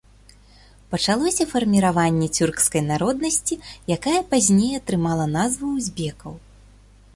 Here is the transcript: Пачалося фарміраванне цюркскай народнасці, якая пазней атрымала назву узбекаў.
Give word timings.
Пачалося 0.93 1.45
фарміраванне 1.51 2.29
цюркскай 2.39 2.83
народнасці, 2.93 3.55
якая 3.99 4.17
пазней 4.33 4.71
атрымала 4.81 5.25
назву 5.37 5.67
узбекаў. 5.77 6.33